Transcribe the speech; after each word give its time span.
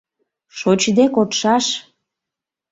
Шочде 0.57 1.05
кодшаш! 1.15 1.65